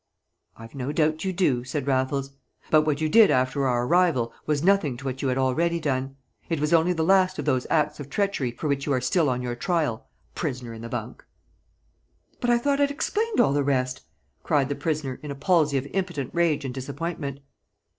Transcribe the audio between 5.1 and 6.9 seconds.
you had already done; it was